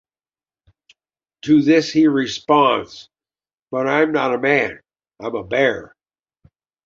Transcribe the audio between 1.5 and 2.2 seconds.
this he